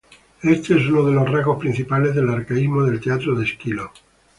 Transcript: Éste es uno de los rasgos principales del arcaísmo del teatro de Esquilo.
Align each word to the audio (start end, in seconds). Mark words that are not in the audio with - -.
Éste 0.41 0.77
es 0.77 0.87
uno 0.87 1.05
de 1.05 1.11
los 1.13 1.29
rasgos 1.29 1.59
principales 1.59 2.15
del 2.15 2.27
arcaísmo 2.27 2.83
del 2.83 2.99
teatro 2.99 3.35
de 3.35 3.45
Esquilo. 3.45 3.91